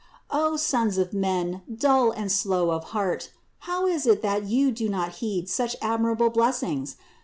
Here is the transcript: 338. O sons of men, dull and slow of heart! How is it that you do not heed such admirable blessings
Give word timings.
338. 0.31 0.53
O 0.53 0.57
sons 0.57 0.97
of 0.97 1.13
men, 1.13 1.61
dull 1.71 2.09
and 2.09 2.31
slow 2.31 2.71
of 2.71 2.85
heart! 2.85 3.29
How 3.69 3.85
is 3.85 4.07
it 4.07 4.23
that 4.23 4.45
you 4.45 4.71
do 4.71 4.89
not 4.89 5.17
heed 5.19 5.47
such 5.47 5.75
admirable 5.79 6.31
blessings 6.31 6.95